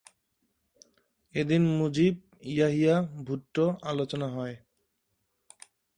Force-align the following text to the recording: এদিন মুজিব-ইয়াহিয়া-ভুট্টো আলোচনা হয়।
এদিন 1.35 1.63
মুজিব-ইয়াহিয়া-ভুট্টো 1.77 3.65
আলোচনা 3.83 4.27
হয়। 4.27 4.55